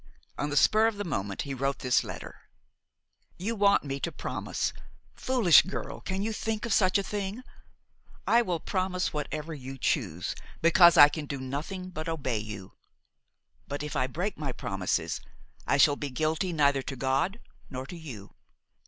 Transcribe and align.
On 0.35 0.49
the 0.49 0.57
spur 0.57 0.87
of 0.87 0.97
the 0.97 1.03
moment 1.03 1.43
he 1.43 1.53
wrote 1.53 1.77
this 1.77 2.03
letter: 2.03 2.49
"You 3.37 3.55
want 3.55 3.83
me 3.83 3.99
to 3.99 4.11
promise. 4.11 4.73
Foolish 5.13 5.61
girl, 5.61 6.01
can 6.01 6.23
you 6.23 6.33
think 6.33 6.65
of 6.65 6.73
such 6.73 6.97
a 6.97 7.03
thing? 7.03 7.43
I 8.25 8.41
will 8.41 8.59
promise 8.59 9.13
whatever 9.13 9.53
you 9.53 9.77
choose, 9.77 10.33
because 10.59 10.97
I 10.97 11.07
can 11.07 11.27
do 11.27 11.39
nothing 11.39 11.91
but 11.91 12.09
obey 12.09 12.39
you; 12.39 12.73
but, 13.67 13.83
if 13.83 13.95
I 13.95 14.07
break 14.07 14.39
my 14.39 14.51
promises 14.51 15.21
I 15.67 15.77
shall 15.77 15.95
be 15.97 16.09
guilty 16.09 16.51
neither 16.51 16.81
to 16.81 16.95
God 16.95 17.39
nor 17.69 17.85
to 17.85 17.95
you. 17.95 18.33